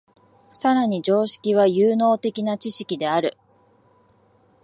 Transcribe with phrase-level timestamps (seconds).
[0.51, 3.37] 更に常識は有機的な知識である。